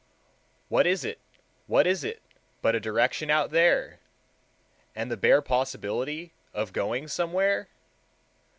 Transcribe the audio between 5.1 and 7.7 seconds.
the bare possibility Of going somewhere?